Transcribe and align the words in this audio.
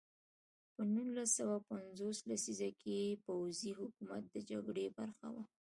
په 0.73 0.81
نولس 0.93 1.29
سوه 1.37 1.55
پنځوس 1.69 2.17
لسیزه 2.29 2.69
کې 2.81 3.17
پوځي 3.25 3.71
حکومت 3.79 4.23
د 4.29 4.35
جګړې 4.49 4.85
برخه 4.97 5.27
وه. 5.33 5.43